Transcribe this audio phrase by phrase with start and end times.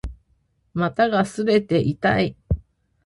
[0.73, 2.35] 股が擦れて痛い